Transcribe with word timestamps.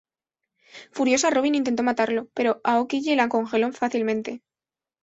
Furiosa, 0.91 1.29
Robin 1.29 1.53
intentó 1.53 1.83
matarlo, 1.83 2.27
pero 2.33 2.59
Aokiji 2.63 3.15
la 3.15 3.29
congeló 3.29 3.71
fácilmente. 3.71 4.41